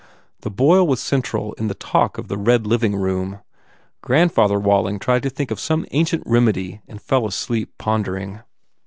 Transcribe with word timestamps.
The 0.39 0.49
boil 0.49 0.87
was 0.87 0.99
central 0.99 1.53
in 1.59 1.67
the 1.67 1.75
talk 1.75 2.17
of 2.17 2.27
the 2.27 2.35
red 2.35 2.65
living 2.65 2.95
room. 2.95 3.41
Grandfather 4.01 4.57
Walling 4.59 4.97
tried 4.97 5.21
to 5.21 5.29
think 5.29 5.51
of 5.51 5.59
some 5.59 5.85
ancient 5.91 6.23
remedy 6.25 6.81
and 6.87 6.99
fell 6.99 7.27
asleep 7.27 7.73
pondering. 7.77 8.41